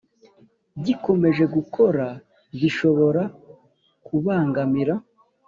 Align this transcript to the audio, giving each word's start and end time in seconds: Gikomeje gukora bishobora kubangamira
Gikomeje 0.85 1.43
gukora 1.55 2.05
bishobora 2.59 3.23
kubangamira 4.05 4.93